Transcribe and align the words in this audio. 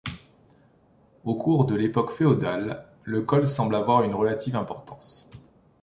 Au 1.25 1.35
cours 1.35 1.65
de 1.65 1.75
l'époque 1.75 2.09
féodale, 2.11 2.87
le 3.03 3.21
col 3.21 3.47
semble 3.47 3.75
avoir 3.75 4.01
une 4.01 4.15
relative 4.15 4.55
importance. 4.55 5.29